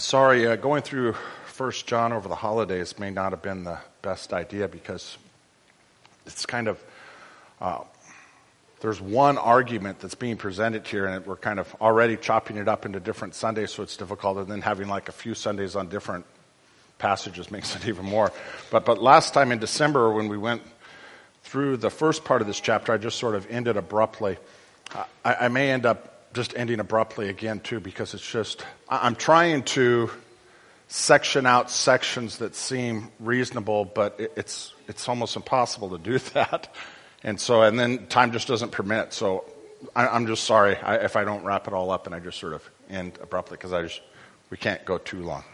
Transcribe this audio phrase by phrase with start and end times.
[0.00, 1.14] sorry, uh, going through
[1.44, 5.18] First John over the holidays may not have been the best idea because
[6.26, 6.82] it's kind of
[7.60, 7.80] uh,
[8.80, 12.86] there's one argument that's being presented here, and we're kind of already chopping it up
[12.86, 14.38] into different Sundays, so it's difficult.
[14.38, 16.24] And then having like a few Sundays on different
[16.98, 18.32] passages makes it even more.
[18.70, 20.62] But but last time in December when we went
[21.42, 24.38] through the first part of this chapter, I just sort of ended abruptly.
[25.24, 29.62] I, I may end up just ending abruptly again too, because it's just I'm trying
[29.64, 30.10] to
[30.88, 36.74] section out sections that seem reasonable, but it's it's almost impossible to do that.
[37.22, 39.12] And so, and then time just doesn't permit.
[39.12, 39.44] So
[39.94, 42.54] I, am just sorry if I don't wrap it all up and I just sort
[42.54, 44.00] of end abruptly because I just,
[44.50, 45.44] we can't go too long.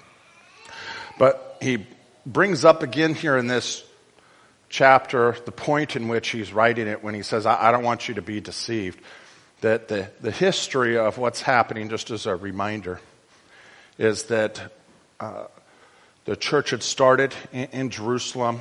[1.18, 1.86] But he
[2.24, 3.84] brings up again here in this
[4.68, 8.08] chapter the point in which he's writing it when he says, I, I don't want
[8.08, 9.00] you to be deceived.
[9.62, 13.00] That the, the history of what's happening, just as a reminder,
[13.98, 14.72] is that
[15.18, 15.46] uh,
[16.26, 18.60] the church had started in, in Jerusalem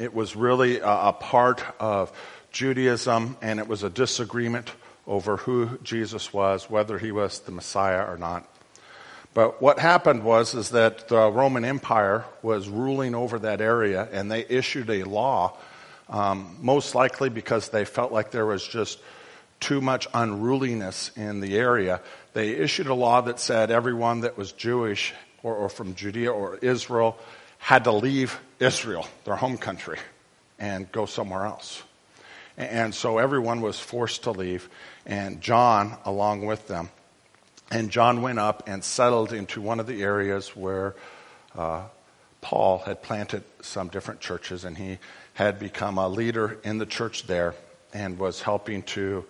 [0.00, 2.10] it was really a, a part of
[2.50, 4.72] Judaism, and it was a disagreement
[5.06, 8.48] over who Jesus was, whether he was the Messiah or not.
[9.34, 14.30] But what happened was is that the Roman Empire was ruling over that area, and
[14.30, 15.58] they issued a law,
[16.08, 19.00] um, most likely because they felt like there was just
[19.60, 22.00] too much unruliness in the area.
[22.32, 26.56] They issued a law that said everyone that was Jewish or, or from Judea or
[26.56, 27.18] Israel
[27.58, 29.98] had to leave Israel, their home country,
[30.58, 31.82] and go somewhere else.
[32.56, 34.68] And so everyone was forced to leave,
[35.06, 36.90] and John along with them.
[37.70, 40.94] And John went up and settled into one of the areas where
[41.56, 41.84] uh,
[42.40, 44.98] Paul had planted some different churches, and he
[45.34, 47.54] had become a leader in the church there
[47.92, 49.24] and was helping to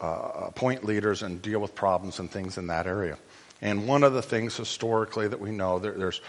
[0.00, 3.18] appoint leaders and deal with problems and things in that area.
[3.60, 6.20] And one of the things historically that we know, there, there's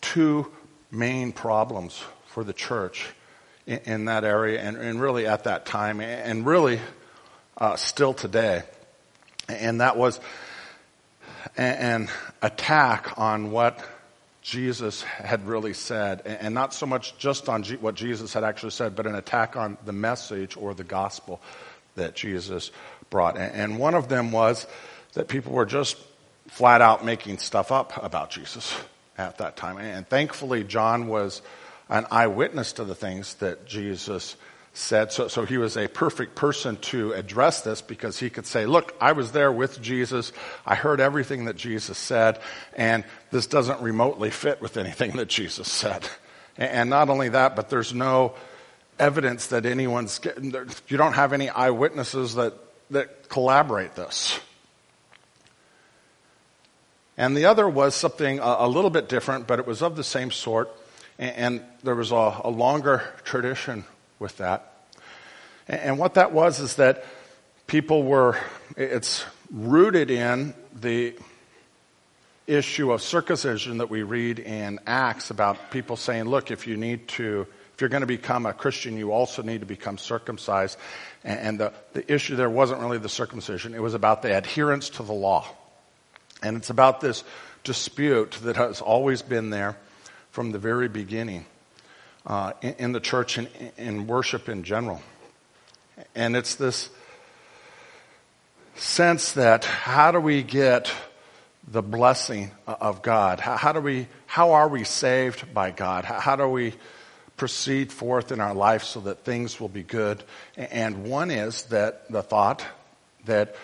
[0.00, 0.50] two
[0.90, 3.06] main problems for the church
[3.66, 6.80] in, in that area and, and, really at that time and really
[7.58, 8.62] uh, still today.
[9.48, 10.20] And that was
[11.56, 12.08] an
[12.40, 13.84] attack on what
[14.42, 18.96] Jesus had really said, and not so much just on what Jesus had actually said,
[18.96, 21.40] but an attack on the message or the gospel
[21.96, 22.70] that Jesus
[23.10, 23.36] brought.
[23.38, 24.66] And one of them was
[25.14, 25.96] that people were just
[26.48, 28.74] flat out making stuff up about Jesus
[29.18, 29.78] at that time.
[29.78, 31.42] And thankfully, John was
[31.88, 34.36] an eyewitness to the things that Jesus
[34.74, 35.10] said.
[35.12, 38.94] So, so he was a perfect person to address this because he could say, Look,
[39.00, 40.32] I was there with Jesus.
[40.66, 42.38] I heard everything that Jesus said,
[42.76, 46.08] and this doesn't remotely fit with anything that Jesus said.
[46.56, 48.34] And not only that, but there's no
[48.98, 50.20] evidence that anyone's,
[50.88, 52.54] you don't have any eyewitnesses that,
[52.90, 54.40] that collaborate this.
[57.18, 60.04] And the other was something a, a little bit different, but it was of the
[60.04, 60.70] same sort.
[61.18, 63.84] And, and there was a, a, longer tradition
[64.20, 64.72] with that.
[65.66, 67.04] And, and what that was is that
[67.66, 68.38] people were,
[68.76, 71.16] it's rooted in the
[72.46, 77.08] issue of circumcision that we read in Acts about people saying, look, if you need
[77.08, 80.78] to, if you're going to become a Christian, you also need to become circumcised.
[81.24, 85.02] And, the, the issue there wasn't really the circumcision, it was about the adherence to
[85.02, 85.46] the law.
[86.42, 87.24] And it's about this
[87.64, 89.76] dispute that has always been there
[90.30, 91.44] from the very beginning
[92.26, 95.02] uh, in, in, the church and in worship in general.
[96.14, 96.90] And it's this
[98.76, 100.92] sense that how do we get
[101.66, 103.40] the blessing of God?
[103.40, 106.04] How, how do we, how are we saved by God?
[106.04, 106.74] How, how do we
[107.38, 110.22] proceed forth in our life so that things will be good?
[110.56, 112.64] And one is that the thought
[113.24, 113.54] that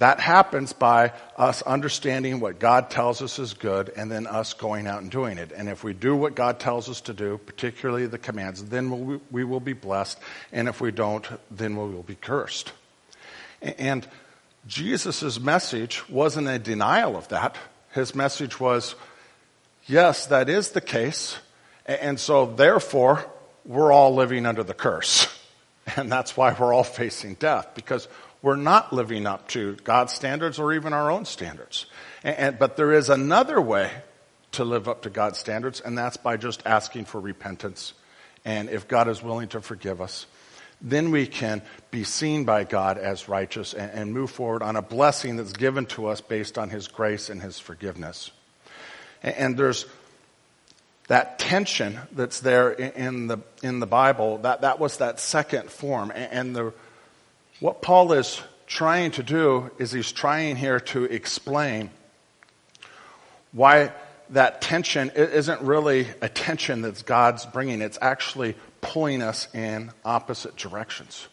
[0.00, 4.86] that happens by us understanding what God tells us is good and then us going
[4.86, 5.52] out and doing it.
[5.54, 9.44] And if we do what God tells us to do, particularly the commands, then we
[9.44, 10.18] will be blessed.
[10.52, 12.72] And if we don't, then we will be cursed.
[13.60, 14.08] And
[14.66, 17.58] Jesus' message wasn't a denial of that.
[17.92, 18.94] His message was,
[19.86, 21.36] yes, that is the case.
[21.90, 23.24] And so therefore,
[23.64, 25.26] we're all living under the curse.
[25.96, 28.06] And that's why we're all facing death because
[28.42, 31.86] we're not living up to God's standards or even our own standards.
[32.22, 33.90] And, and, but there is another way
[34.52, 37.94] to live up to God's standards, and that's by just asking for repentance.
[38.44, 40.26] And if God is willing to forgive us,
[40.80, 44.82] then we can be seen by God as righteous and, and move forward on a
[44.82, 48.30] blessing that's given to us based on His grace and His forgiveness.
[49.24, 49.86] And, and there's
[51.10, 56.12] that tension that's there in the, in the Bible, that, that was that second form.
[56.14, 56.72] And the
[57.58, 61.90] what Paul is trying to do is he's trying here to explain
[63.50, 63.90] why
[64.28, 67.82] that tension isn't really a tension that's God's bringing.
[67.82, 71.26] It's actually pulling us in opposite directions.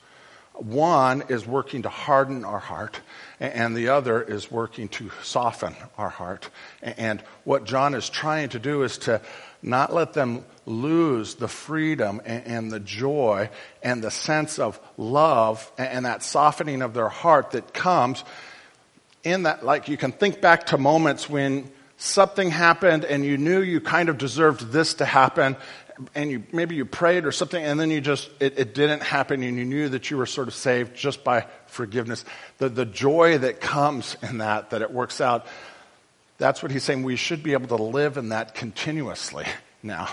[0.64, 3.00] One is working to harden our heart,
[3.40, 6.50] and the other is working to soften our heart.
[6.82, 9.22] And what John is trying to do is to
[9.62, 13.50] not let them lose the freedom and the joy
[13.84, 18.24] and the sense of love and that softening of their heart that comes
[19.24, 19.66] in that.
[19.66, 24.10] Like you can think back to moments when something happened and you knew you kind
[24.10, 25.56] of deserved this to happen
[26.14, 29.42] and you maybe you prayed or something and then you just it, it, didn't happen
[29.44, 32.24] and you knew that you were sort of saved just by forgiveness.
[32.60, 35.48] The, the joy that comes in that that it works out
[36.38, 39.46] that's what he's saying we should be able to live in that continuously
[39.82, 40.10] now.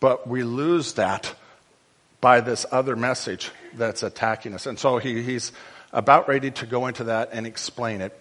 [0.00, 1.34] But we lose that
[2.20, 4.66] by this other message that's attacking us.
[4.66, 5.52] And so he, he's
[5.92, 8.18] about ready to go into that and explain it.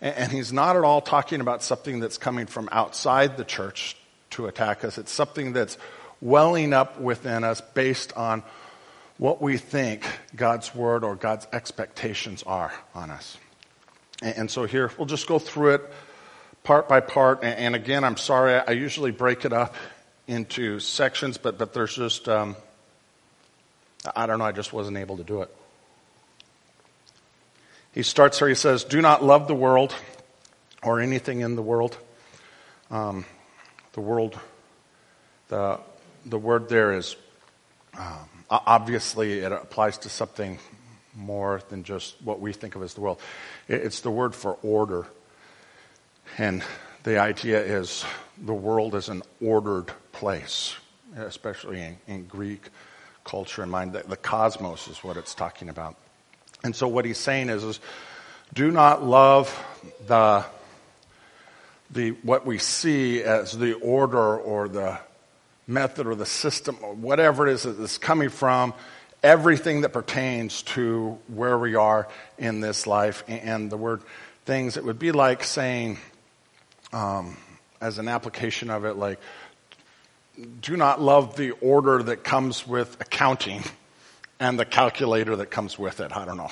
[0.00, 3.96] And, and he's not at all talking about something that's coming from outside the church
[4.30, 4.98] to attack us.
[4.98, 5.78] It's something that's
[6.24, 8.42] welling up within us based on
[9.18, 10.04] what we think
[10.34, 13.36] God's word or God's expectations are on us.
[14.22, 15.92] And, so here, we'll just go through it
[16.62, 17.44] part by part.
[17.44, 19.74] And, and, again, I'm sorry, I usually break it up
[20.26, 22.56] into sections, but, but there's just, um,
[24.16, 25.54] I don't know, I just wasn't able to do it.
[27.92, 29.94] He starts here, he says, Do not love the world
[30.82, 31.98] or anything in the world.
[32.90, 33.26] Um,
[33.92, 34.38] the world,
[35.48, 35.80] the
[36.24, 37.16] the word there is
[37.98, 40.58] um, obviously it applies to something
[41.16, 43.20] more than just what we think of as the world.
[43.68, 45.06] It's the word for order.
[46.38, 46.62] And
[47.04, 48.04] the idea is
[48.38, 50.74] the world is an ordered place,
[51.16, 52.68] especially in, in Greek
[53.24, 53.92] culture and mind.
[53.92, 55.96] The, the, cosmos is what it's talking about.
[56.64, 57.80] And so what he's saying is, is
[58.52, 59.48] do not love
[60.06, 60.44] the,
[61.90, 64.98] the, what we see as the order or the
[65.66, 68.74] method or the system or whatever it is that's coming from
[69.22, 72.06] everything that pertains to where we are
[72.36, 73.24] in this life.
[73.26, 74.02] And the word
[74.44, 75.98] things it would be like saying
[76.92, 77.36] um,
[77.80, 79.18] as an application of it like
[80.60, 83.62] do not love the order that comes with accounting
[84.40, 86.14] and the calculator that comes with it.
[86.14, 86.50] I don't know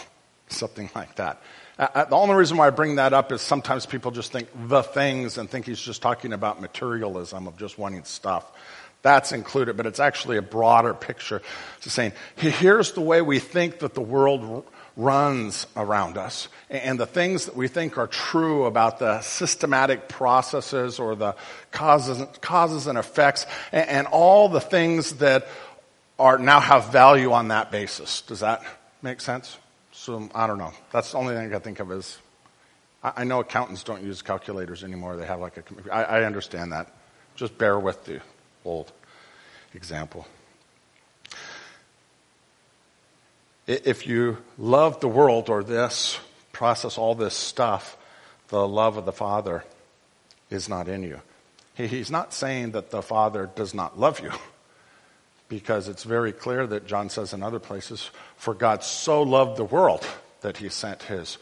[0.49, 1.43] something like that.
[1.79, 4.83] Uh, the only reason why I bring that up is sometimes people just think the
[4.83, 8.53] things and think he's just talking about materialism of just wanting stuff.
[9.03, 11.43] That's included, but it's actually a broader picture.
[11.79, 14.65] It's saying, here's the way we think that the world
[14.97, 20.99] runs around us and the things that we think are true about the systematic processes
[20.99, 21.35] or the
[21.71, 25.47] causes, causes and effects and, and all the things that
[26.19, 28.21] are now have value on that basis.
[28.23, 28.63] Does that
[29.01, 29.57] make sense?
[29.93, 30.73] So I don't know.
[30.93, 32.19] That's the only thing I can think of is
[33.03, 35.17] I, I know accountants don't use calculators anymore.
[35.17, 35.65] They have like a.
[35.93, 36.95] I, I understand that.
[37.35, 38.21] Just bear with the
[38.65, 38.93] old
[39.75, 40.27] example.
[43.67, 46.19] If you love the world or this,
[46.53, 47.97] process all this stuff,
[48.49, 49.65] the love of the Father
[50.51, 51.21] is not in you.
[51.75, 54.33] He's not saying that the Father does not love you,
[55.49, 59.65] because it's very clear that John says in other places, For God so loved the
[59.65, 60.07] world
[60.43, 61.39] that he sent his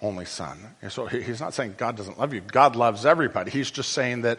[0.00, 0.58] only Son.
[0.82, 2.40] And so he's not saying God doesn't love you.
[2.40, 3.50] God loves everybody.
[3.50, 4.38] He's just saying that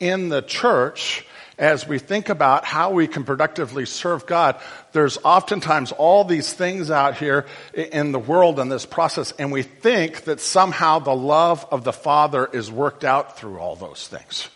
[0.00, 1.24] in the church,
[1.58, 4.58] as we think about how we can productively serve God,
[4.92, 7.44] there's oftentimes all these things out here
[7.74, 11.92] in the world in this process, and we think that somehow the love of the
[11.92, 14.48] Father is worked out through all those things.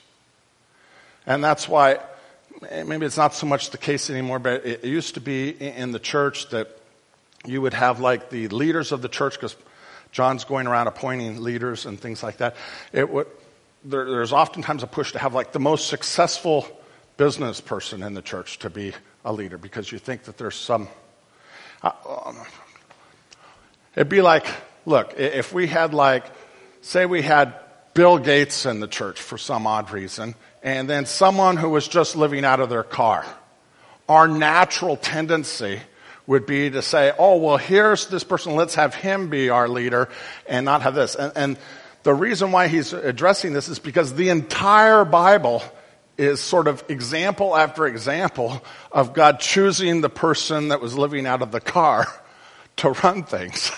[1.27, 1.99] And that's why
[2.71, 5.93] eh, maybe it's not so much the case anymore, but it used to be in
[5.93, 6.69] the church that
[7.45, 9.57] you would have like the leaders of the church, because
[10.11, 12.57] John's going around appointing leaders and things like that.
[12.93, 13.27] It would,
[13.85, 16.67] there, there's oftentimes a push to have like the most successful
[17.17, 18.93] business person in the church to be
[19.25, 20.89] a leader because you think that there's some.
[21.83, 21.93] Uh,
[22.27, 22.39] um,
[23.95, 24.47] it'd be like,
[24.87, 26.25] look, if we had like,
[26.81, 27.55] say we had
[27.95, 32.17] Bill Gates in the church for some odd reason, and then someone who was just
[32.17, 33.25] living out of their car,
[34.09, 35.81] our natural tendency
[36.27, 40.09] would be to say, oh, well, here's this person, let's have him be our leader
[40.49, 41.15] and not have this.
[41.15, 41.59] And, and
[42.05, 45.63] the reason why he's addressing this is because the entire Bible
[46.19, 51.41] is sort of example after example of God choosing the person that was living out
[51.41, 52.07] of the car
[52.77, 53.73] to run things.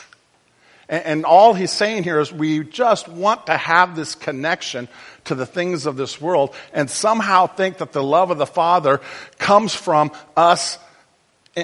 [0.88, 4.86] And, all he's saying here is we just want to have this connection
[5.24, 9.00] to the things of this world and somehow think that the love of the Father
[9.38, 10.78] comes from us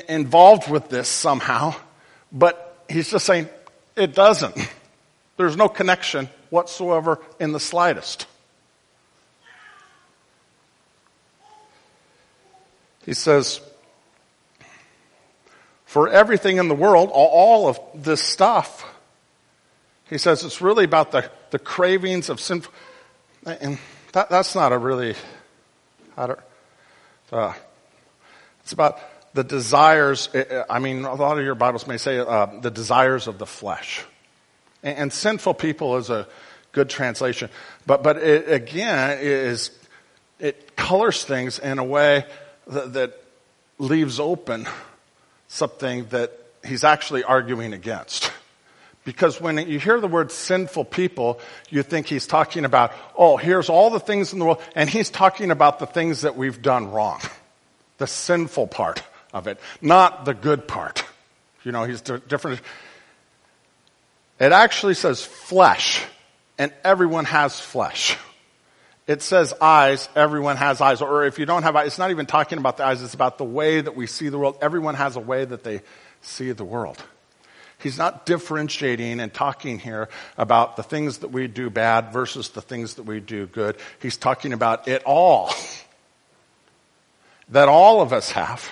[0.08, 1.74] involved with this somehow.
[2.32, 3.48] But he's just saying
[3.94, 4.56] it doesn't.
[5.36, 8.26] There's no connection whatsoever in the slightest.
[13.06, 13.60] He says,
[15.86, 18.84] for everything in the world, all of this stuff,
[20.10, 22.62] he says it's really about the, the cravings of sin,
[23.46, 23.78] And
[24.12, 25.14] that, that's not a really,
[26.16, 26.40] I don't,
[27.32, 27.54] uh,
[28.62, 28.98] it's about
[29.32, 30.28] the desires.
[30.68, 34.04] I mean, a lot of your Bibles may say uh, the desires of the flesh.
[34.82, 36.26] And, and, sinful people is a
[36.72, 37.50] good translation.
[37.86, 39.70] But, but it, again, is,
[40.38, 42.24] it colors things in a way
[42.66, 43.22] that, that
[43.78, 44.68] leaves open
[45.48, 46.32] something that
[46.64, 48.32] he's actually arguing against.
[49.04, 53.68] Because when you hear the word sinful people, you think he's talking about, oh, here's
[53.68, 56.92] all the things in the world, and he's talking about the things that we've done
[56.92, 57.20] wrong.
[57.98, 61.04] The sinful part of it, not the good part.
[61.64, 62.60] You know, he's different.
[64.42, 66.04] It actually says flesh,
[66.58, 68.18] and everyone has flesh.
[69.06, 71.00] It says eyes, everyone has eyes.
[71.00, 73.38] Or if you don't have eyes, it's not even talking about the eyes, it's about
[73.38, 74.58] the way that we see the world.
[74.60, 75.82] Everyone has a way that they
[76.22, 77.00] see the world.
[77.78, 82.62] He's not differentiating and talking here about the things that we do bad versus the
[82.62, 83.76] things that we do good.
[84.00, 85.54] He's talking about it all.
[87.50, 88.68] that all of us have.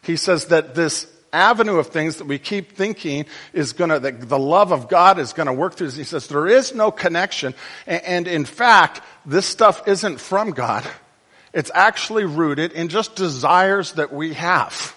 [0.00, 4.38] He says that this avenue of things that we keep thinking is gonna, that the
[4.38, 5.90] love of God is gonna work through.
[5.90, 7.54] He says there is no connection.
[7.86, 10.86] And, and in fact, this stuff isn't from God.
[11.52, 14.96] It's actually rooted in just desires that we have.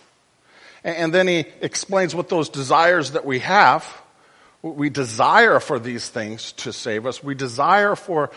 [0.84, 3.86] And then he explains what those desires that we have,
[4.62, 7.24] we desire for these things to save us.
[7.24, 8.32] We desire for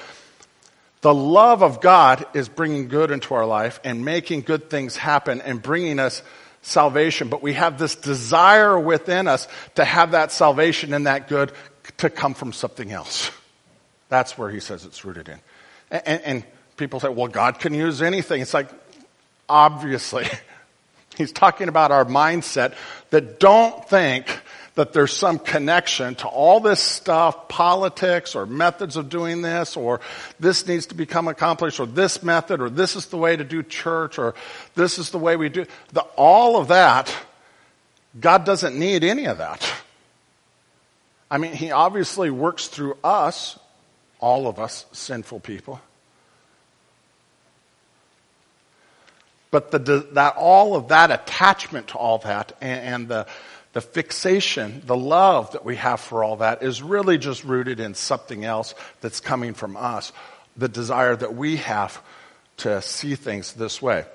[1.00, 5.40] the love of God is bringing good into our life and making good things happen
[5.40, 6.22] and bringing us
[6.66, 7.28] salvation.
[7.28, 11.52] But we have this desire within us to have that salvation and that good
[11.98, 13.30] to come from something else.
[14.08, 15.38] That's where he says it's rooted in.
[15.90, 16.44] And, and
[16.76, 18.42] people say, well, God can use anything.
[18.42, 18.68] It's like,
[19.48, 20.26] obviously.
[21.16, 22.74] He's talking about our mindset
[23.10, 24.26] that don't think
[24.76, 30.00] that there's some connection to all this stuff, politics or methods of doing this, or
[30.38, 33.62] this needs to become accomplished, or this method, or this is the way to do
[33.62, 34.34] church, or
[34.74, 35.64] this is the way we do.
[35.94, 37.14] The, all of that,
[38.20, 39.66] God doesn't need any of that.
[41.30, 43.58] I mean, He obviously works through us,
[44.20, 45.80] all of us sinful people.
[49.50, 53.26] But the, that all of that attachment to all that and, and the,
[53.76, 57.92] the fixation, the love that we have for all that is really just rooted in
[57.92, 60.14] something else that's coming from us.
[60.56, 62.00] The desire that we have
[62.56, 64.06] to see things this way.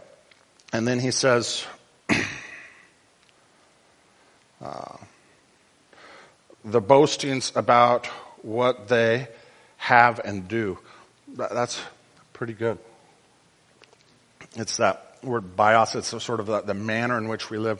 [0.74, 1.63] And then he says,
[4.63, 4.98] uh,
[6.65, 8.08] the boastings about
[8.41, 9.27] what they
[9.77, 10.80] have and do.
[11.36, 11.80] That's
[12.34, 12.80] pretty good.
[14.56, 17.80] It's that word bios, it's sort of the, the manner in which we live.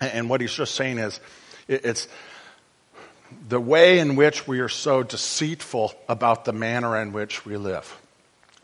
[0.00, 1.20] And what he's just saying is,
[1.66, 2.08] it's
[3.48, 7.98] the way in which we are so deceitful about the manner in which we live.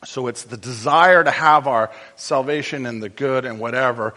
[0.04, 4.14] So it's the desire to have our salvation and the good and whatever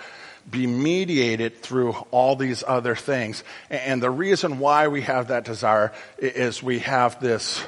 [0.50, 3.43] be mediated through all these other things.
[3.69, 7.62] And the reason why we have that desire is we have this,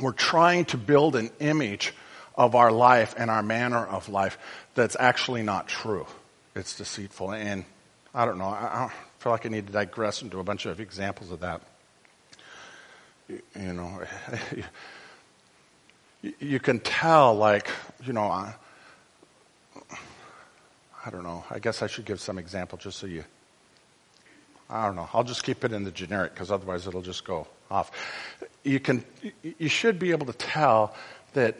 [0.00, 1.94] we're trying to build an image
[2.34, 4.38] of our life and our manner of life
[4.74, 6.06] that's actually not true.
[6.56, 7.32] It's deceitful.
[7.32, 7.64] And
[8.14, 11.32] I don't know, I, feel like I need to digress into a bunch of examples
[11.32, 11.62] of that.
[13.28, 14.02] You, you know,
[16.22, 17.68] you, you, can tell, like,
[18.04, 18.54] you know, I,
[21.04, 21.44] I don't know.
[21.50, 23.24] I guess I should give some example just so you.
[24.70, 25.08] I don't know.
[25.12, 27.90] I'll just keep it in the generic because otherwise it'll just go off.
[28.62, 29.04] You can,
[29.58, 30.94] you should be able to tell
[31.34, 31.56] that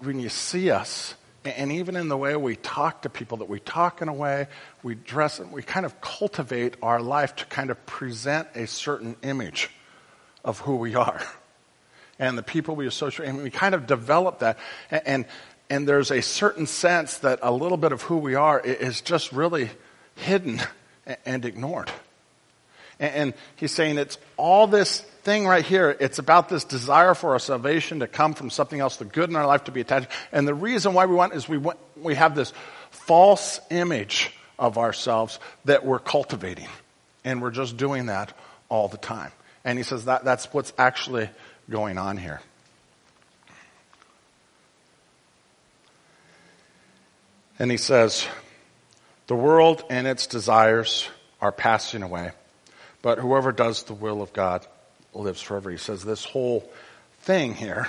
[0.00, 1.14] when you see us,
[1.56, 4.48] and even in the way we talk to people, that we talk in a way,
[4.82, 9.16] we dress, and we kind of cultivate our life to kind of present a certain
[9.22, 9.70] image
[10.44, 11.20] of who we are.
[12.20, 14.58] And the people we associate, and we kind of develop that.
[14.90, 15.26] And, and,
[15.70, 19.30] and there's a certain sense that a little bit of who we are is just
[19.30, 19.70] really
[20.16, 20.60] hidden
[21.24, 21.92] and ignored.
[23.00, 25.96] And he's saying it's all this thing right here.
[26.00, 29.36] It's about this desire for our salvation to come from something else, the good in
[29.36, 30.08] our life to be attached.
[30.32, 32.52] And the reason why we want is we want, we have this
[32.90, 36.66] false image of ourselves that we're cultivating.
[37.24, 38.36] And we're just doing that
[38.68, 39.30] all the time.
[39.64, 41.30] And he says that that's what's actually
[41.70, 42.40] going on here.
[47.60, 48.26] And he says,
[49.26, 51.08] the world and its desires
[51.40, 52.32] are passing away
[53.02, 54.66] but whoever does the will of God
[55.14, 55.70] lives forever.
[55.70, 56.70] He says this whole
[57.20, 57.88] thing here,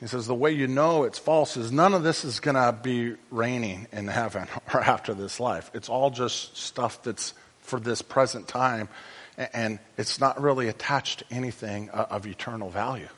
[0.00, 2.76] He says the way you know it's false is none of this is going to
[2.82, 5.70] be reigning in heaven or after this life.
[5.74, 8.88] It's all just stuff that's for this present time,
[9.36, 13.08] and it's not really attached to anything uh, of eternal value.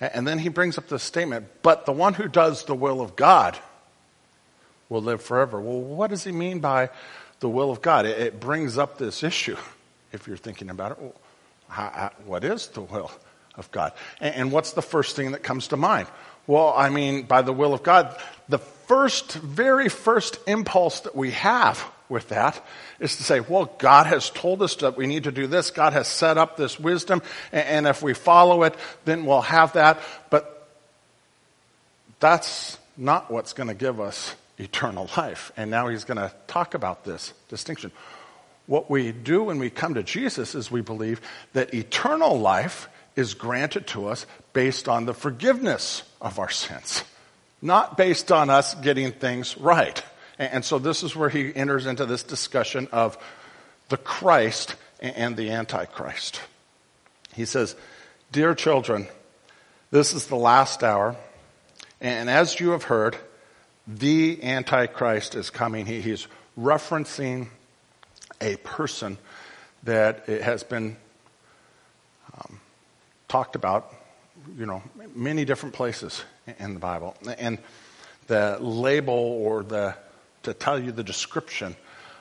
[0.00, 3.16] And then he brings up this statement, but the one who does the will of
[3.16, 3.58] God
[4.88, 5.60] will live forever.
[5.60, 6.90] Well, what does he mean by
[7.40, 8.06] the will of God?
[8.06, 9.56] It, brings up this issue,
[10.12, 11.16] if you're thinking about it.
[11.68, 13.10] How, how, what is the will
[13.58, 13.92] of God.
[14.20, 16.08] And, and what's the first thing that comes to mind?
[16.46, 18.16] Well, I mean, by the will of God,
[18.48, 22.64] the first, very first impulse that we have with that
[23.00, 25.70] is to say, well, God has told us that we need to do this.
[25.70, 27.20] God has set up this wisdom,
[27.52, 30.00] and if we follow it, then we'll have that.
[30.30, 30.66] But
[32.18, 35.52] that's not what's going to give us eternal life.
[35.56, 37.92] And now he's going to talk about this distinction.
[38.66, 41.20] What we do when we come to Jesus is we believe
[41.54, 47.02] that eternal life is granted to us based on the forgiveness of our sins,
[47.62, 50.02] not based on us getting things right.
[50.38, 53.18] And so this is where he enters into this discussion of
[53.88, 56.40] the Christ and the Antichrist.
[57.34, 57.74] He says,
[58.30, 59.08] Dear children,
[59.90, 61.16] this is the last hour,
[62.00, 63.16] and as you have heard,
[63.88, 65.86] the Antichrist is coming.
[65.86, 66.28] He, he's
[66.58, 67.48] referencing
[68.40, 69.16] a person
[69.84, 70.96] that has been
[72.34, 72.60] um,
[73.26, 73.92] talked about,
[74.56, 74.82] you know,
[75.14, 76.22] many different places
[76.58, 77.16] in the Bible.
[77.38, 77.58] And
[78.26, 79.94] the label or the,
[80.42, 81.74] to tell you the description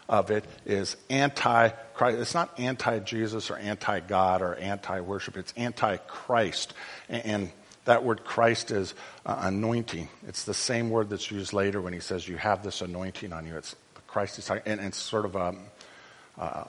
[0.08, 2.18] of it is anti-Christ.
[2.20, 5.36] It's not anti-Jesus or anti-God or anti-worship.
[5.36, 6.74] It's anti-Christ.
[7.10, 7.52] And
[7.88, 8.94] that word Christos
[9.26, 10.08] uh, anointing.
[10.28, 13.48] It's the same word that's used later when he says you have this anointing on
[13.48, 13.58] you.
[13.58, 13.76] It's
[14.08, 15.56] Christ is and it's sort of a,
[16.38, 16.64] uh,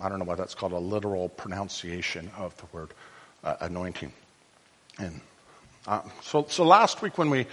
[0.00, 2.90] I don't know what that's called, a literal pronunciation of the word
[3.44, 4.12] uh, anointing.
[4.98, 5.20] And
[5.86, 7.46] uh, so, so last week when we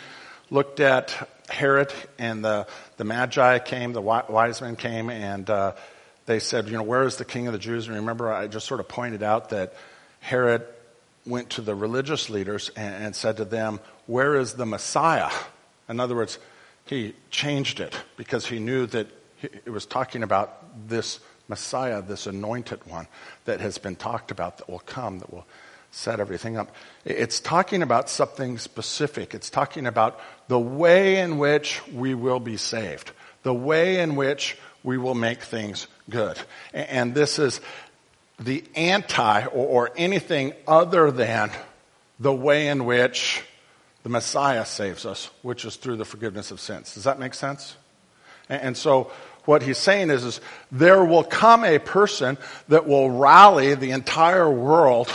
[0.49, 5.73] looked at Herod and the, the Magi came, the wise men came, and uh,
[6.25, 7.87] they said, you know, where is the king of the Jews?
[7.87, 9.73] And remember, I just sort of pointed out that
[10.19, 10.65] Herod
[11.25, 15.31] went to the religious leaders and, and said to them, where is the Messiah?
[15.89, 16.39] In other words,
[16.85, 19.07] he changed it because he knew that
[19.41, 23.07] it was talking about this Messiah, this anointed one
[23.45, 25.45] that has been talked about that will come, that will
[25.91, 26.69] set everything up.
[27.05, 29.33] It's talking about something specific.
[29.33, 33.11] It's talking about the way in which we will be saved,
[33.43, 36.37] the way in which we will make things good.
[36.73, 37.61] And this is
[38.39, 41.51] the anti or, anything other than
[42.19, 43.41] the way in which
[44.03, 46.93] the Messiah saves us, which is through the forgiveness of sins.
[46.93, 47.75] Does that make sense?
[48.49, 49.11] And so
[49.45, 54.49] what he's saying is, is there will come a person that will rally the entire
[54.49, 55.11] world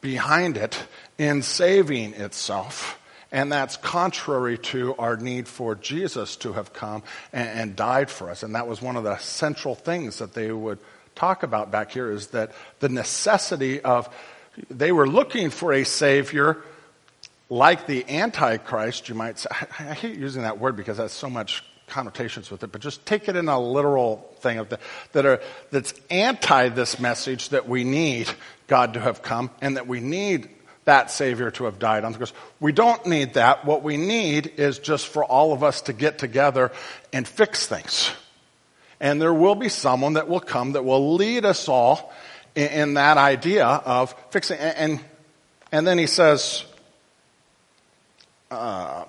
[0.00, 0.82] behind it
[1.18, 2.98] in saving itself.
[3.32, 8.28] And that's contrary to our need for Jesus to have come and, and, died for
[8.28, 8.42] us.
[8.42, 10.80] And that was one of the central things that they would
[11.20, 14.08] talk about back here is that the necessity of,
[14.70, 16.56] they were looking for a Savior
[17.50, 19.50] like the Antichrist, you might say.
[19.50, 23.28] I, hate using that word because that's so much connotations with it, but just take
[23.28, 24.78] it in a literal thing of the,
[25.12, 28.30] that are, that's anti this message that we need
[28.66, 30.48] God to have come and that we need
[30.86, 32.32] that Savior to have died on the cross.
[32.60, 33.66] We don't need that.
[33.66, 36.72] What we need is just for all of us to get together
[37.12, 38.10] and fix things.
[39.00, 42.12] And there will be someone that will come that will lead us all
[42.54, 44.58] in, in that idea of fixing.
[44.58, 45.04] And, and,
[45.72, 46.64] and then he says,
[48.50, 49.04] uh,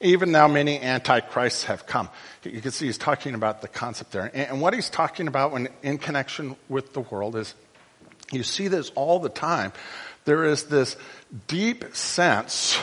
[0.00, 2.08] even now, many antichrists have come.
[2.42, 4.30] You can see he's talking about the concept there.
[4.32, 7.54] And what he's talking about when in connection with the world is
[8.32, 9.72] you see this all the time.
[10.24, 10.96] There is this
[11.48, 12.80] deep sense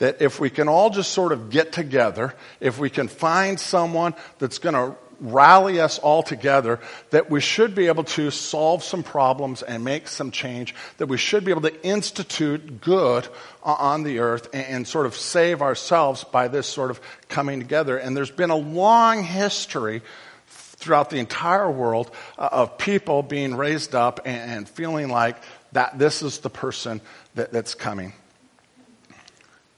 [0.00, 4.14] that if we can all just sort of get together, if we can find someone
[4.38, 9.02] that's going to rally us all together that we should be able to solve some
[9.02, 13.28] problems and make some change, that we should be able to institute good
[13.62, 17.98] on the earth and, sort of save ourselves by this sort of coming together.
[17.98, 20.02] And there's been a long history
[20.46, 25.36] throughout the entire world uh, of people being raised up and, feeling like
[25.72, 27.02] that this is the person
[27.34, 28.14] that, that's coming.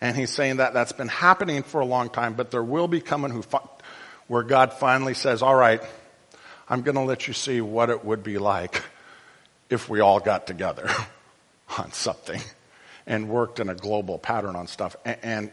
[0.03, 3.01] And he's saying that that's been happening for a long time, but there will be
[3.01, 3.45] coming who
[4.27, 5.81] where God finally says, All right,
[6.69, 8.83] I'm going to let you see what it would be like
[9.71, 10.91] if we all got together
[11.79, 12.41] on something
[13.07, 14.97] and worked in a global pattern on stuff.
[15.05, 15.53] And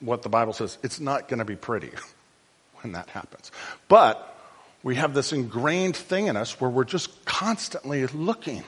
[0.00, 1.90] what the Bible says, it's not going to be pretty
[2.80, 3.52] when that happens.
[3.88, 4.34] But
[4.82, 8.64] we have this ingrained thing in us where we're just constantly looking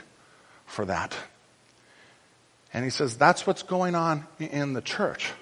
[0.66, 1.16] for that.
[2.77, 5.33] And he says that's what's going on in the church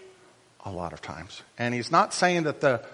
[0.64, 1.42] a lot of times.
[1.58, 2.86] And he's not saying that the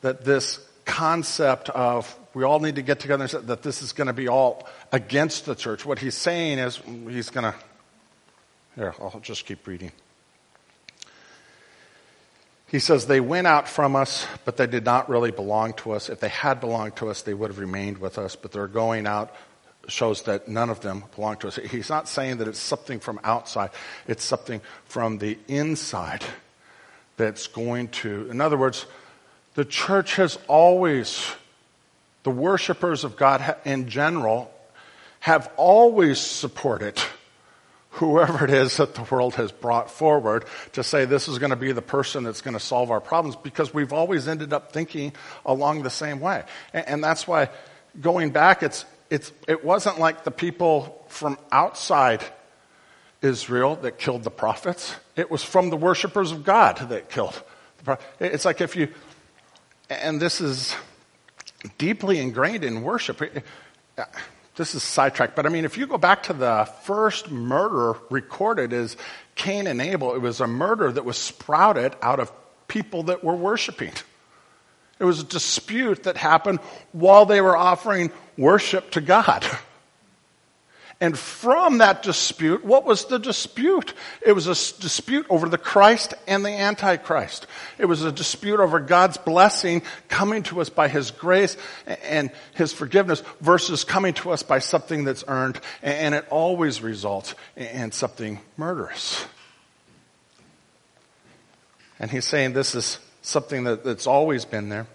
[0.00, 3.92] that this concept of we all need to get together and say that this is
[3.92, 5.86] going to be all against the church.
[5.86, 7.54] What he's saying is he's going to
[8.74, 9.92] here, I'll just keep reading.
[12.66, 16.08] He says, They went out from us, but they did not really belong to us.
[16.08, 19.06] If they had belonged to us, they would have remained with us, but they're going
[19.06, 19.32] out
[19.88, 21.56] shows that none of them belong to us.
[21.56, 23.70] He's not saying that it's something from outside,
[24.06, 26.24] it's something from the inside
[27.16, 28.86] that's going to, in other words,
[29.54, 31.28] the church has always,
[32.22, 34.52] the worshipers of God in general,
[35.20, 37.00] have always supported
[37.90, 41.56] whoever it is that the world has brought forward to say this is going to
[41.56, 45.12] be the person that's going to solve our problems because we've always ended up thinking
[45.44, 46.44] along the same way.
[46.72, 47.50] And, and that's why
[48.00, 52.22] going back, it's, it's, it wasn't like the people from outside
[53.22, 54.94] Israel that killed the prophets.
[55.16, 57.42] It was from the worshipers of God that killed
[57.78, 58.08] the prophets.
[58.20, 58.88] It's like if you,
[59.90, 60.74] and this is
[61.76, 63.20] deeply ingrained in worship
[63.98, 64.04] uh,
[64.58, 68.72] this is sidetracked, but I mean, if you go back to the first murder recorded
[68.72, 68.96] as
[69.36, 72.32] Cain and Abel, it was a murder that was sprouted out of
[72.66, 73.92] people that were worshiping.
[74.98, 76.58] It was a dispute that happened
[76.92, 79.44] while they were offering worship to God.
[81.00, 83.94] And from that dispute, what was the dispute?
[84.20, 87.46] It was a dispute over the Christ and the Antichrist.
[87.78, 91.56] It was a dispute over God's blessing coming to us by His grace
[91.86, 95.60] and His forgiveness versus coming to us by something that's earned.
[95.82, 99.24] And it always results in something murderous.
[102.00, 102.98] And He's saying this is
[103.28, 104.86] something that, that's always been there.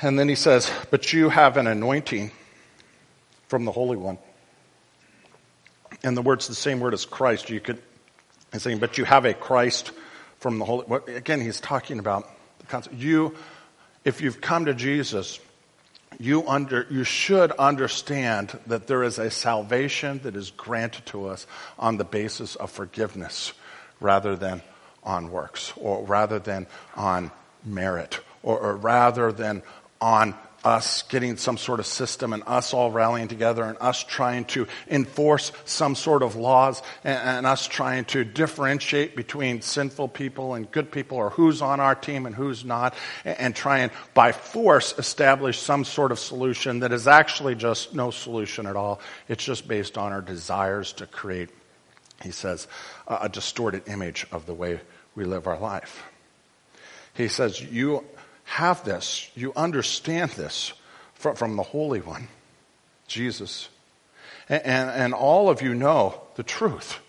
[0.00, 2.30] And then he says, But you have an anointing
[3.48, 4.18] from the Holy One.
[6.04, 7.50] And the word's the same word as Christ.
[7.50, 7.82] You could,
[8.52, 9.90] he's saying, but you have a Christ
[10.38, 10.84] from the Holy.
[10.84, 12.28] What, again, he's talking about
[12.60, 12.94] the concept.
[12.94, 13.34] You,
[14.04, 15.40] if you've come to Jesus,
[16.20, 21.48] you under, you should understand that there is a salvation that is granted to us
[21.80, 23.52] on the basis of forgiveness
[24.00, 24.62] rather than
[25.02, 27.30] on works or rather than on
[27.64, 29.62] merit or, or rather than
[30.00, 30.34] on
[30.64, 34.66] us getting some sort of system and us all rallying together and us trying to
[34.88, 40.70] enforce some sort of laws and, and, us trying to differentiate between sinful people and
[40.72, 44.32] good people or who's on our team and who's not and, and try and by
[44.32, 49.00] force establish some sort of solution that is actually just no solution at all.
[49.28, 51.50] It's just based on our desires to create,
[52.22, 52.66] he says,
[53.08, 54.80] a distorted image of the way
[55.14, 56.04] we live our life.
[57.14, 58.04] He says, you
[58.44, 60.72] have this, you understand this
[61.14, 62.28] from, from the Holy One,
[63.06, 63.68] Jesus.
[64.48, 67.00] And, and, and all of you know the truth.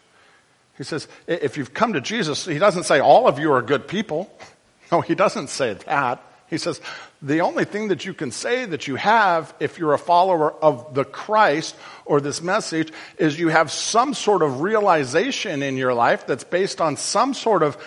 [0.77, 3.87] He says, if you've come to Jesus, he doesn't say all of you are good
[3.87, 4.31] people.
[4.91, 6.19] No, he doesn't say that.
[6.49, 6.81] He says,
[7.21, 10.95] the only thing that you can say that you have if you're a follower of
[10.95, 16.25] the Christ or this message is you have some sort of realization in your life
[16.25, 17.77] that's based on some sort of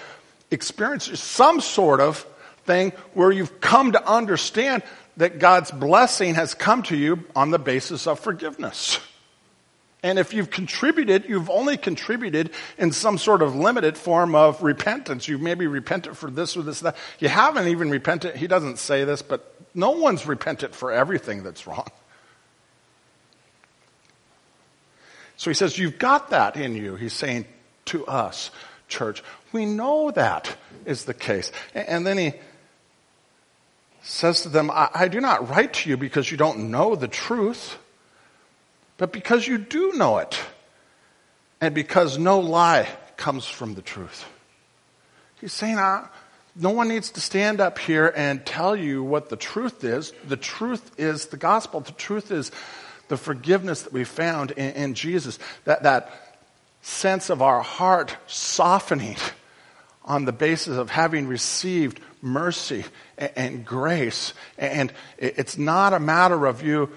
[0.51, 2.25] experience, some sort of
[2.64, 4.83] thing where you've come to understand
[5.16, 9.01] that God's blessing has come to you on the basis of forgiveness.
[10.02, 15.28] And if you've contributed, you've only contributed in some sort of limited form of repentance.
[15.28, 16.96] You've maybe repented for this or this, that.
[17.20, 18.34] You haven't even repented.
[18.34, 21.88] He doesn't say this, but no one's repented for everything that's wrong.
[25.36, 26.96] So he says, You've got that in you.
[26.96, 27.46] He's saying
[27.86, 28.50] to us,
[28.88, 31.50] church, we know that is the case.
[31.74, 32.32] And then he
[34.02, 37.08] says to them, I, I do not write to you because you don't know the
[37.08, 37.76] truth,
[38.96, 40.38] but because you do know it,
[41.61, 44.26] and because no lie comes from the truth.
[45.40, 46.09] He's saying, uh,
[46.57, 50.12] no one needs to stand up here and tell you what the truth is.
[50.26, 51.81] The truth is the gospel.
[51.81, 52.50] The truth is
[53.09, 55.38] the forgiveness that we found in, in Jesus.
[55.64, 56.11] That, that
[56.83, 59.16] sense of our heart softening
[60.05, 62.85] on the basis of having received mercy
[63.16, 64.35] and grace.
[64.59, 66.90] And it's not a matter of you.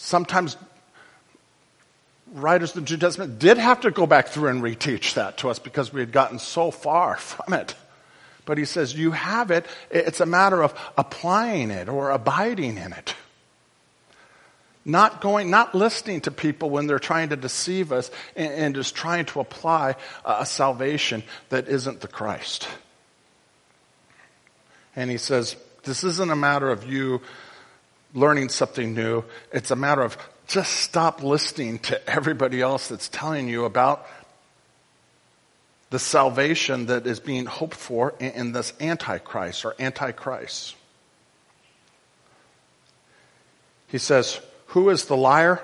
[0.00, 0.56] Sometimes
[2.32, 5.50] writers of the New Testament did have to go back through and reteach that to
[5.50, 7.74] us because we had gotten so far from it.
[8.44, 9.66] But he says, You have it.
[9.90, 13.14] It's a matter of applying it or abiding in it.
[14.84, 18.94] Not going, not listening to people when they're trying to deceive us and, and just
[18.94, 22.68] trying to apply a salvation that isn't the Christ.
[24.94, 27.20] And he says, This isn't a matter of you
[28.14, 29.24] learning something new.
[29.52, 30.16] It's a matter of
[30.46, 34.06] just stop listening to everybody else that's telling you about
[35.90, 40.74] the salvation that is being hoped for in this Antichrist or Antichrist.
[43.88, 45.60] He says, Who is the liar?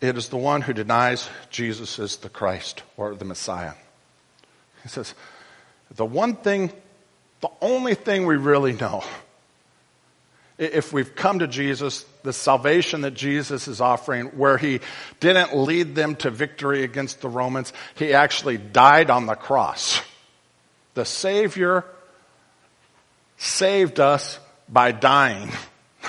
[0.00, 3.72] It is the one who denies Jesus is the Christ or the Messiah.
[4.82, 5.14] He says,
[5.94, 6.72] The one thing,
[7.40, 9.02] the only thing we really know
[10.56, 14.80] if we've come to Jesus, the salvation that Jesus is offering, where he
[15.18, 20.00] didn't lead them to victory against the Romans, he actually died on the cross.
[20.94, 21.84] The Savior
[23.36, 24.38] saved us
[24.68, 25.50] by dying,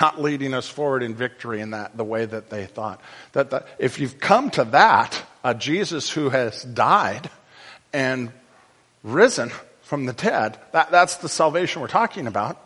[0.00, 3.00] not leading us forward in victory in that the way that they thought.
[3.32, 7.30] That the, if you've come to that, a Jesus who has died
[7.92, 8.30] and
[9.02, 9.50] risen
[9.82, 12.62] from the dead, that, that's the salvation we're talking about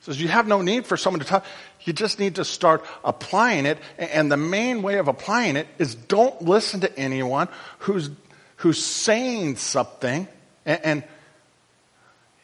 [0.00, 1.44] says you have no need for someone to talk.
[1.82, 3.78] You just need to start applying it.
[3.98, 7.48] And the main way of applying it is don't listen to anyone
[7.80, 8.10] who's,
[8.56, 10.28] who's saying something.
[10.64, 11.04] And, and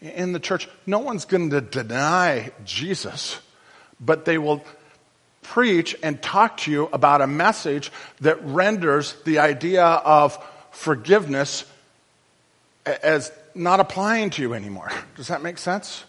[0.00, 3.38] in the church, no one's going to deny Jesus,
[4.00, 4.64] but they will
[5.42, 10.38] preach and talk to you about a message that renders the idea of
[10.70, 11.64] forgiveness
[12.84, 14.90] as not applying to you anymore.
[15.16, 16.04] Does that make sense?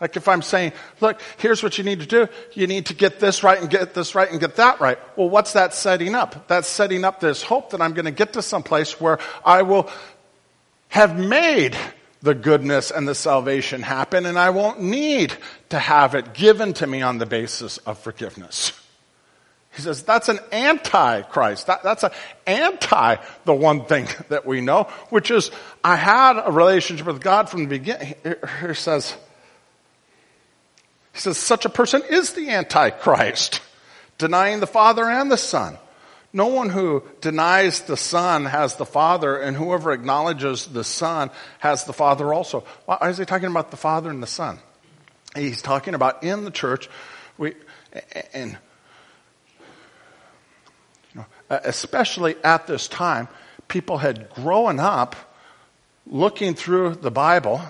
[0.00, 2.28] Like if I'm saying, look, here's what you need to do.
[2.54, 4.98] You need to get this right and get this right and get that right.
[5.16, 6.48] Well, what's that setting up?
[6.48, 9.62] That's setting up this hope that I'm going to get to some place where I
[9.62, 9.90] will
[10.88, 11.76] have made
[12.22, 15.34] the goodness and the salvation happen and I won't need
[15.70, 18.72] to have it given to me on the basis of forgiveness.
[19.72, 21.68] He says that's an anti-Christ.
[21.68, 22.10] That, that's an
[22.46, 25.50] anti the one thing that we know, which is
[25.84, 28.14] I had a relationship with God from the beginning.
[28.66, 29.14] He says,
[31.12, 33.60] he says such a person is the Antichrist,
[34.18, 35.76] denying the Father and the Son.
[36.32, 41.84] No one who denies the Son has the Father, and whoever acknowledges the Son has
[41.84, 42.64] the Father also.
[42.86, 44.60] Why is he talking about the Father and the Son?
[45.34, 46.88] He's talking about in the church,
[47.36, 47.54] we,
[48.32, 48.56] and
[51.12, 53.26] you know, especially at this time,
[53.66, 55.16] people had grown up
[56.06, 57.60] looking through the Bible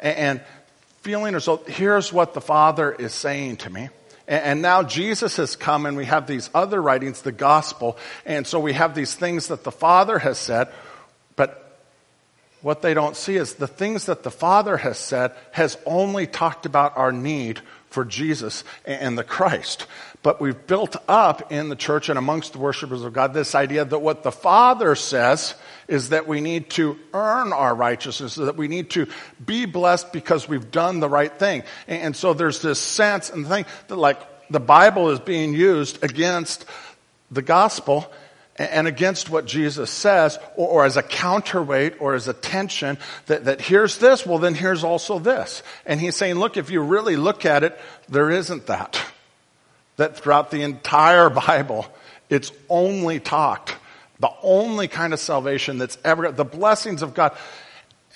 [0.00, 0.42] and
[1.06, 3.88] feeling as though here's what the Father is saying to me.
[4.26, 7.96] And now Jesus has come and we have these other writings, the gospel.
[8.24, 10.66] And so we have these things that the Father has said.
[11.36, 11.78] But
[12.60, 16.66] what they don't see is the things that the Father has said has only talked
[16.66, 19.86] about our need for Jesus and the Christ.
[20.24, 23.84] But we've built up in the church and amongst the worshipers of God this idea
[23.84, 25.54] that what the Father says
[25.88, 29.06] is that we need to earn our righteousness, that we need to
[29.44, 31.62] be blessed because we've done the right thing.
[31.86, 34.20] And so there's this sense and thing that like
[34.50, 36.64] the Bible is being used against
[37.30, 38.10] the gospel
[38.58, 42.96] and against what Jesus says, or, as a counterweight or as a tension
[43.26, 45.62] that, that here's this, well then here's also this.
[45.84, 49.00] And he's saying, look, if you really look at it, there isn't that.
[49.98, 51.86] That throughout the entire Bible,
[52.30, 53.76] it's only talked
[54.18, 57.36] the only kind of salvation that's ever, the blessings of God,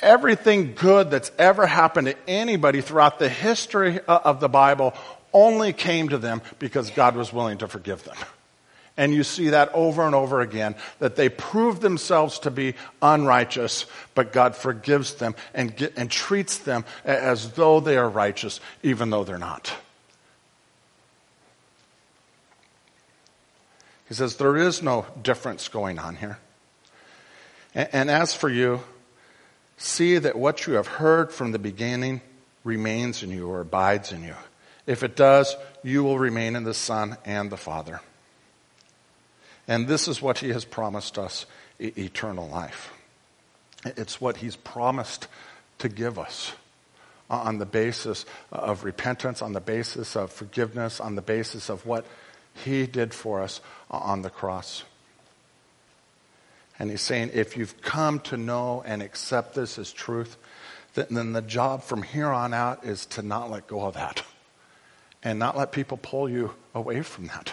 [0.01, 4.95] everything good that's ever happened to anybody throughout the history uh, of the Bible
[5.33, 8.17] only came to them because God was willing to forgive them.
[8.97, 13.87] And you see that over and over again, that they prove themselves to be unrighteous,
[14.15, 19.11] but God forgives them and, get, and treats them as though they are righteous, even
[19.11, 19.73] though they're not.
[24.11, 26.39] He says, There is no difference going on here.
[27.77, 28.83] And, and as for you,
[29.77, 32.21] see that what you have heard from the beginning
[32.65, 34.35] remains in you or abides in you.
[34.85, 38.01] If it does, you will remain in the Son and the Father.
[39.69, 41.47] And this is what He has promised us
[41.79, 42.93] e- eternal life.
[43.85, 45.29] It's what He's promised
[45.79, 46.53] to give us
[47.31, 52.05] on the basis of repentance, on the basis of forgiveness, on the basis of what
[52.55, 53.61] he did for us
[53.91, 54.85] on the cross.
[56.79, 60.37] And he's saying, if you've come to know and accept this as truth,
[60.95, 64.23] then the job from here on out is to not let go of that.
[65.23, 67.53] And not let people pull you away from that.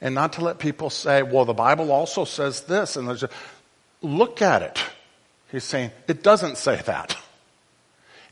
[0.00, 2.96] And not to let people say, well, the Bible also says this.
[2.96, 3.28] And a,
[4.00, 4.82] look at it.
[5.52, 7.16] He's saying, it doesn't say that.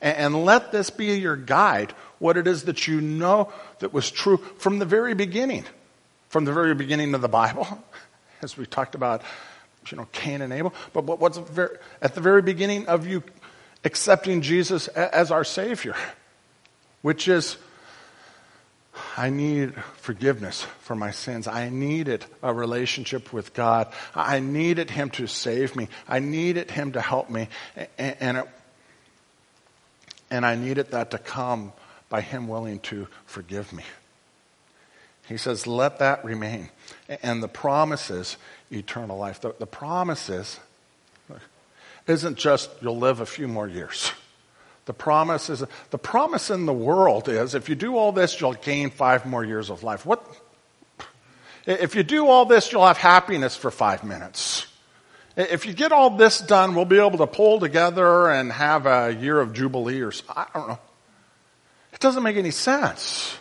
[0.01, 4.11] And, and let this be your guide, what it is that you know that was
[4.11, 5.67] true from the very beginning
[6.33, 7.69] from the very beginning of the Bible,
[8.43, 9.21] as we talked about,
[9.91, 10.73] you know, Cain and Abel.
[10.95, 11.37] But what's
[12.01, 13.23] at the very beginning of you
[13.85, 15.95] accepting Jesus as our Savior,
[17.03, 17.59] which is
[19.15, 21.47] I need forgiveness for my sins.
[21.47, 23.93] I needed a relationship with God.
[24.15, 25.89] I needed Him to save me.
[26.09, 27.49] I needed Him to help me.
[27.77, 28.49] And, and, it,
[30.31, 31.75] and I needed that to come
[32.09, 33.85] by Him willing to forgive me.
[35.29, 36.69] He says, let that remain.
[37.23, 38.37] And the promise is
[38.71, 39.41] eternal life.
[39.41, 39.67] The, the
[40.29, 40.61] is,
[42.07, 44.13] isn't just you'll live a few more years.
[44.85, 48.55] The promise is the promise in the world is if you do all this, you'll
[48.55, 50.05] gain five more years of life.
[50.05, 50.27] What?
[51.67, 54.67] If you do all this, you'll have happiness for five minutes.
[55.37, 59.15] If you get all this done, we'll be able to pull together and have a
[59.15, 60.79] year of jubilee or I don't know.
[61.93, 63.39] It doesn't make any sense.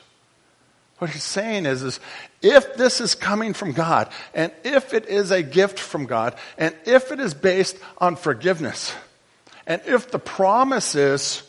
[1.01, 1.99] What he's saying is, is
[2.43, 6.75] if this is coming from God, and if it is a gift from God, and
[6.85, 8.93] if it is based on forgiveness,
[9.65, 11.41] and if the promise is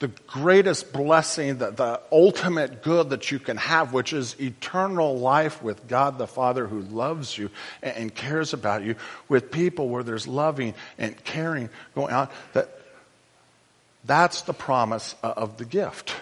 [0.00, 5.62] the greatest blessing, the, the ultimate good that you can have, which is eternal life
[5.62, 7.50] with God the Father who loves you
[7.84, 8.96] and, and cares about you,
[9.28, 12.80] with people where there's loving and caring going on, that
[14.04, 16.16] that's the promise of the gift.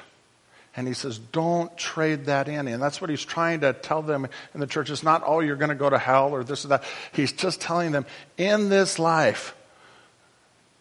[0.75, 2.67] And he says, don't trade that in.
[2.67, 4.89] And that's what he's trying to tell them in the church.
[4.89, 6.85] It's not, oh, you're going to go to hell or this or that.
[7.13, 8.07] He's just telling them,
[8.39, 9.55] in this life,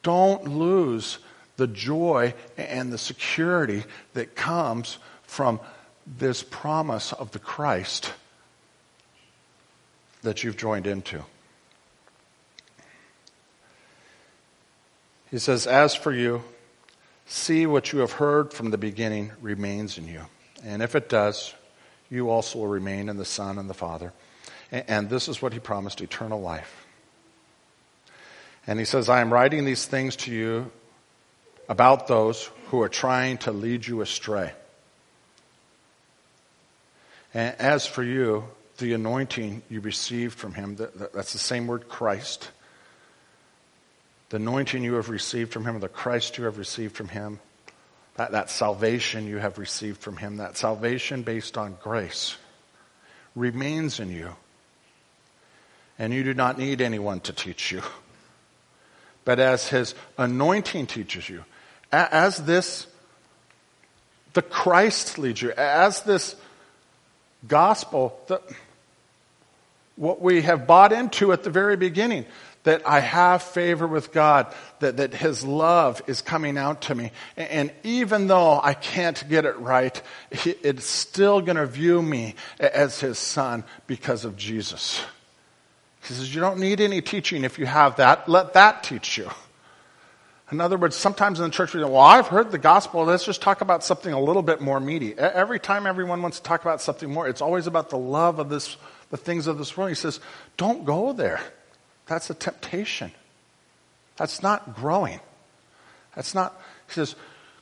[0.01, 1.19] don't lose
[1.57, 5.59] the joy and the security that comes from
[6.05, 8.13] this promise of the Christ
[10.23, 11.23] that you've joined into.
[15.29, 16.43] He says, As for you,
[17.31, 20.21] see what you have heard from the beginning remains in you.
[20.65, 21.53] And if it does,
[22.09, 24.11] you also will remain in the Son and the Father.
[24.71, 26.85] And this is what he promised eternal life.
[28.67, 30.71] And he says, I am writing these things to you
[31.69, 34.51] about those who are trying to lead you astray.
[37.33, 38.43] And as for you,
[38.77, 42.51] the anointing you received from him, that's the same word, Christ.
[44.31, 47.39] The anointing you have received from him, the Christ you have received from him,
[48.15, 52.35] that, that salvation you have received from him, that salvation based on grace,
[53.35, 54.35] remains in you.
[55.99, 57.83] And you do not need anyone to teach you
[59.23, 61.45] but as his anointing teaches you,
[61.91, 62.87] as this,
[64.33, 66.35] the Christ leads you, as this
[67.47, 68.41] gospel, the,
[69.95, 72.25] what we have bought into at the very beginning,
[72.63, 77.11] that I have favor with God, that, that His love is coming out to me.
[77.35, 79.99] And even though I can't get it right,
[80.31, 85.03] it's still going to view me as His son because of Jesus.
[86.07, 88.29] He says, You don't need any teaching if you have that.
[88.29, 89.29] Let that teach you.
[90.51, 93.03] In other words, sometimes in the church we say, Well, I've heard the gospel.
[93.05, 95.17] Let's just talk about something a little bit more meaty.
[95.17, 98.49] Every time everyone wants to talk about something more, it's always about the love of
[98.49, 98.77] this,
[99.09, 99.89] the things of this world.
[99.89, 100.19] He says,
[100.57, 101.41] Don't go there.
[102.11, 103.13] That's a temptation.
[104.17, 105.21] That's not growing.
[106.13, 107.15] That's not, he says,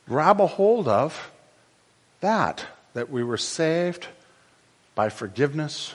[0.07, 1.31] grab a hold of
[2.21, 4.07] that, that we were saved
[4.95, 5.93] by forgiveness,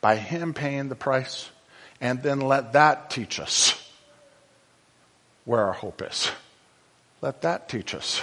[0.00, 1.50] by Him paying the price
[2.00, 3.74] and then let that teach us
[5.44, 6.30] where our hope is.
[7.20, 8.22] Let that teach us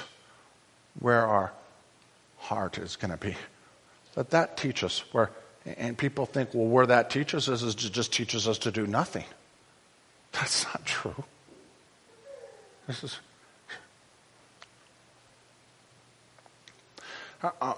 [0.99, 1.51] where our
[2.39, 3.35] heart is going to be.
[4.15, 5.29] Let that teach us where,
[5.65, 9.25] and people think, well, where that teaches us is just teaches us to do nothing.
[10.33, 11.23] That's not true.
[12.87, 13.19] This is.
[17.43, 17.73] Uh, uh,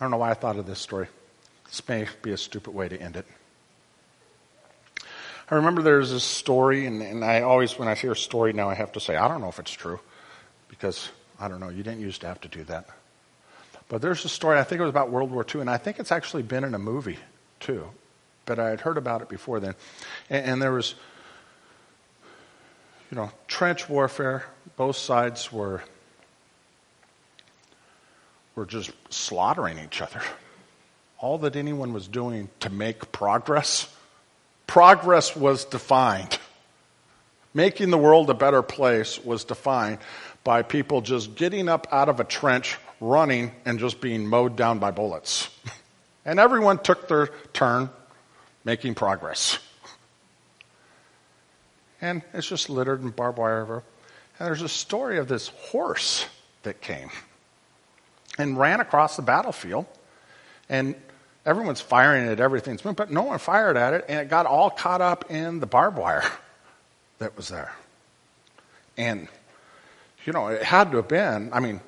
[0.00, 1.08] I don't know why I thought of this story.
[1.66, 3.26] This may be a stupid way to end it.
[5.50, 8.70] I remember there's this story, and, and I always, when I hear a story now,
[8.70, 9.98] I have to say, I don't know if it's true,
[10.68, 12.88] because I don't know, you didn't used to have to do that.
[13.88, 15.98] But there's a story, I think it was about World War II, and I think
[15.98, 17.18] it's actually been in a movie,
[17.58, 17.90] too.
[18.50, 19.76] But I had heard about it before then.
[20.28, 20.96] And, and there was,
[23.08, 24.44] you know, trench warfare.
[24.76, 25.84] Both sides were,
[28.56, 30.20] were just slaughtering each other.
[31.20, 33.88] All that anyone was doing to make progress
[34.66, 36.36] progress was defined.
[37.54, 39.98] Making the world a better place was defined
[40.42, 44.80] by people just getting up out of a trench, running, and just being mowed down
[44.80, 45.48] by bullets.
[46.22, 47.88] And everyone took their turn
[48.64, 49.58] making progress.
[52.00, 53.62] And it's just littered in barbed wire.
[53.64, 53.82] And
[54.38, 56.26] there's a story of this horse
[56.62, 57.10] that came
[58.38, 59.86] and ran across the battlefield
[60.68, 60.94] and
[61.46, 65.00] Everyone's firing at everything, but no one fired at it, and it got all caught
[65.00, 66.22] up in the barbed wire
[67.18, 67.72] that was there.
[68.98, 69.26] And,
[70.26, 71.80] you know, it had to have been, I mean,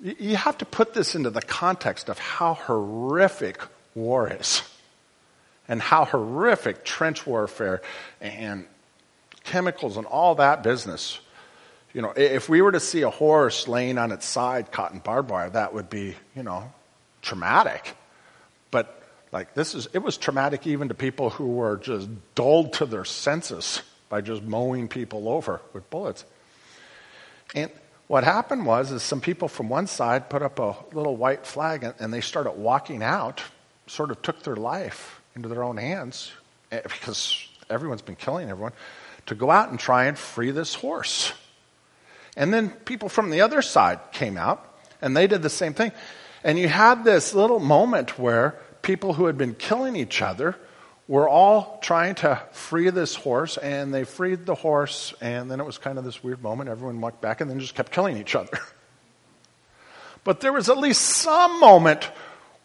[0.00, 3.60] you have to put this into the context of how horrific
[3.94, 4.62] war is
[5.68, 7.82] and how horrific trench warfare
[8.20, 8.66] and
[9.44, 11.20] chemicals and all that business.
[11.92, 14.98] You know, if we were to see a horse laying on its side caught in
[14.98, 16.72] barbed wire, that would be, you know,
[17.22, 17.94] traumatic.
[18.70, 19.02] But
[19.32, 23.04] like this is, it was traumatic even to people who were just dulled to their
[23.04, 26.24] senses by just mowing people over with bullets.
[27.54, 27.70] And
[28.06, 31.84] what happened was is some people from one side put up a little white flag
[31.84, 33.42] and, and they started walking out,
[33.86, 36.32] sort of took their life into their own hands
[36.70, 38.72] eh, because everyone's been killing everyone
[39.26, 41.32] to go out and try and free this horse.
[42.36, 44.64] And then people from the other side came out
[45.00, 45.92] and they did the same thing.
[46.44, 50.56] And you had this little moment where people who had been killing each other
[51.08, 55.64] were all trying to free this horse, and they freed the horse, and then it
[55.64, 56.68] was kind of this weird moment.
[56.68, 58.58] Everyone walked back and then just kept killing each other.
[60.24, 62.10] But there was at least some moment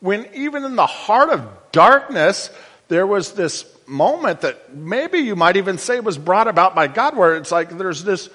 [0.04, 2.50] when, even in the heart of darkness,
[2.90, 7.16] there was this moment that maybe you might even say was brought about by God,
[7.16, 8.30] where it's like there's this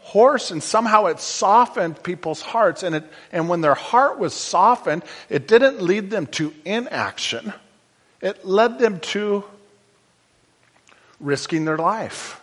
[0.00, 2.82] horse and somehow it softened people's hearts.
[2.82, 7.54] And, it, and when their heart was softened, it didn't lead them to inaction,
[8.20, 9.44] it led them to
[11.20, 12.42] risking their life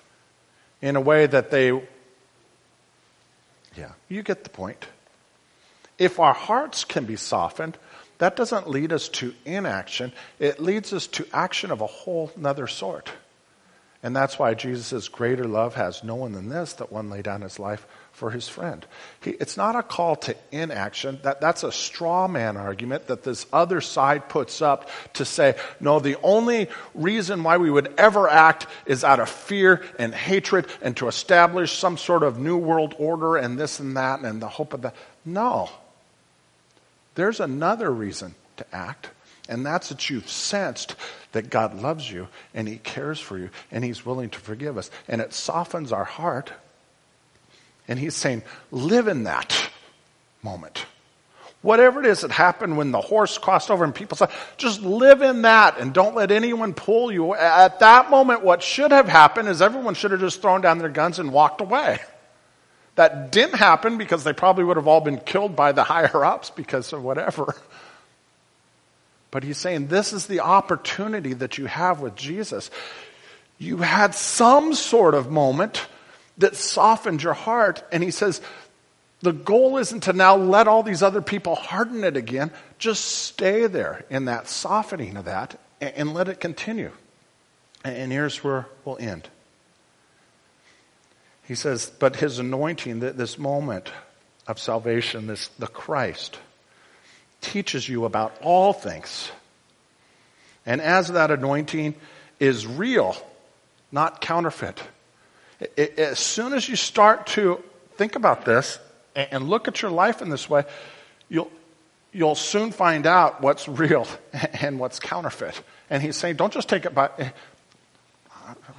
[0.81, 1.67] in a way that they,
[3.77, 4.87] yeah, you get the point.
[5.99, 7.77] If our hearts can be softened,
[8.17, 10.11] that doesn't lead us to inaction.
[10.39, 13.11] It leads us to action of a whole nother sort.
[14.05, 17.41] And that's why Jesus Greater love has no one than this, that one lay down
[17.41, 18.85] his life for his friend.
[19.21, 21.19] He, it's not a call to inaction.
[21.23, 25.99] That, that's a straw man argument that this other side puts up to say, no,
[25.99, 30.95] the only reason why we would ever act is out of fear and hatred and
[30.97, 34.75] to establish some sort of new world order and this and that and the hope
[34.75, 34.95] of that.
[35.25, 35.69] No.
[37.15, 39.09] There's another reason to act.
[39.47, 40.95] And that's that you've sensed
[41.31, 44.89] that God loves you and He cares for you and He's willing to forgive us.
[45.07, 46.51] And it softens our heart.
[47.87, 49.69] And He's saying, live in that
[50.41, 50.85] moment.
[51.61, 55.23] Whatever it is that happened when the horse crossed over and people said, just live
[55.23, 57.33] in that and don't let anyone pull you.
[57.33, 60.89] At that moment, what should have happened is everyone should have just thrown down their
[60.89, 61.99] guns and walked away.
[62.95, 66.49] That didn't happen because they probably would have all been killed by the higher ups
[66.49, 67.55] because of whatever.
[69.31, 72.71] But he's saying this is the opportunity that you have with Jesus.
[73.57, 75.87] You had some sort of moment
[76.37, 78.41] that softened your heart, and he says,
[79.21, 82.51] the goal isn't to now let all these other people harden it again.
[82.77, 86.91] Just stay there in that softening of that and, let it continue.
[87.83, 89.29] And here's where we'll end.
[91.47, 93.91] He says, but his anointing, this moment
[94.47, 96.39] of salvation, this the Christ,
[97.41, 99.31] teaches you about all things.
[100.65, 101.95] And as that anointing
[102.39, 103.15] is real,
[103.91, 104.81] not counterfeit,
[105.77, 107.63] it, as soon as you start to
[107.95, 108.79] think about this
[109.15, 110.63] and, and look at your life in this way,
[111.29, 111.51] you'll,
[112.11, 114.07] you'll soon find out what's real
[114.61, 115.61] and what's counterfeit.
[115.89, 117.09] And he's saying, don't just take it by.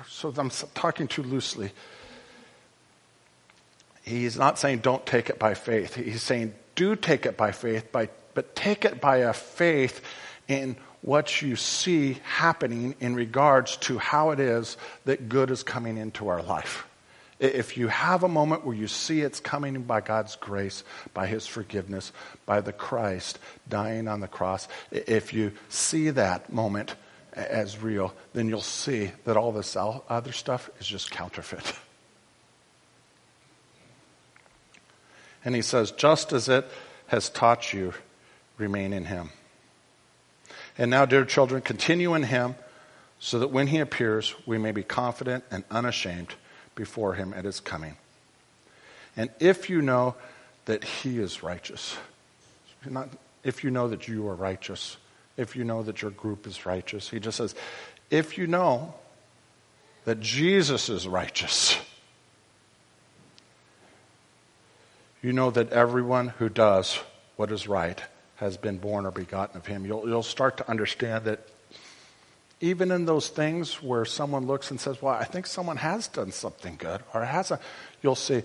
[0.09, 1.73] So I'm talking too loosely.
[4.07, 5.97] He's not saying don't take it by faith.
[5.97, 10.01] He's saying do take it by faith by but take it by a faith
[10.47, 14.77] in what you see happening in regards to how it is
[15.07, 16.87] that good is coming into our life.
[17.39, 21.47] If you have a moment where you see it's coming by God's grace, by His
[21.47, 22.13] forgiveness,
[22.47, 23.39] by the Christ
[23.69, 26.95] dying on the cross, if you see that moment
[27.33, 31.75] as real, then you'll see that all this other stuff is just counterfeit.
[35.47, 36.67] And he says, just as it
[37.07, 37.95] has taught you,
[38.59, 39.31] remain in him.
[40.77, 42.57] And now, dear children, continue in him
[43.21, 46.35] so that when he appears, we may be confident and unashamed
[46.75, 47.97] before him at his coming.
[49.17, 50.17] And if you know
[50.65, 51.97] that he is righteous,
[52.85, 53.09] not
[53.45, 54.97] if you know that you are righteous,
[55.37, 57.55] if you know that your group is righteous, he just says,
[58.11, 58.95] if you know
[60.07, 61.79] that Jesus is righteous,
[65.23, 66.99] you know that everyone who does
[67.37, 68.01] what is right
[68.37, 69.85] has been born or begotten of him.
[69.85, 71.49] You'll, you'll start to understand that
[72.61, 76.33] even in those things where someone looks and says, Well, I think someone has done
[76.33, 77.61] something good, or hasn't,
[78.03, 78.43] you'll see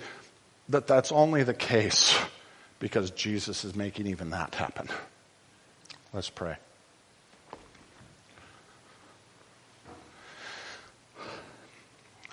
[0.70, 2.18] that that's only the case
[2.80, 4.90] because Jesus is making even that happen.
[6.14, 6.58] Let's pray.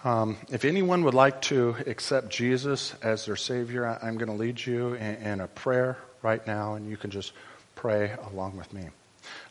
[0.05, 4.37] Um, if anyone would like to accept Jesus as their Savior, I, I'm going to
[4.37, 7.33] lead you in, in, a prayer right now, and you can just
[7.75, 8.91] pray along with me.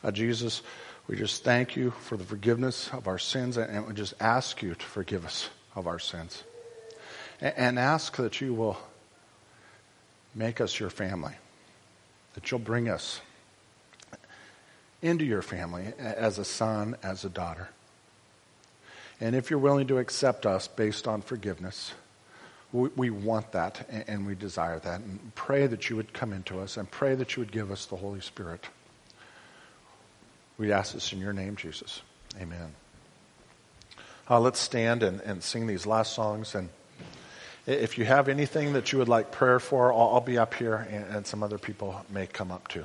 [0.02, 0.62] Uh, Jesus,
[1.06, 4.62] we just thank you for the forgiveness of our sins, and, and we just ask
[4.62, 6.42] you to forgive us of our sins.
[7.42, 8.78] And, and ask that you will
[10.34, 11.34] make us your family,
[12.32, 13.20] that you'll bring us
[15.02, 17.68] into your family as a son, as a daughter.
[19.20, 21.92] And if you're willing to accept us based on forgiveness,
[22.72, 25.00] we, we, want that and we desire that.
[25.00, 27.86] And pray that you would come into us and pray that you would give us
[27.86, 28.66] the Holy Spirit.
[30.58, 32.02] We ask this in your name, Jesus.
[32.40, 32.74] Amen.
[34.30, 36.54] Uh, let's stand and, and sing these last songs.
[36.54, 36.68] And
[37.66, 40.86] if you have anything that you would like prayer for, I'll, I'll be up here
[40.90, 42.84] and, and some other people may come up too.